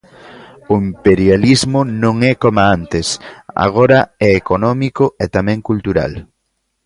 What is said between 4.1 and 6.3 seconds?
é económico e tamén cultural.